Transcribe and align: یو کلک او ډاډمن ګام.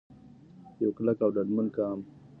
یو 0.83 0.89
کلک 0.97 1.17
او 1.23 1.29
ډاډمن 1.35 1.67
ګام. 1.75 1.99